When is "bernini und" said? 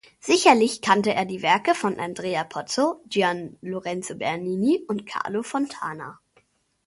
4.15-5.05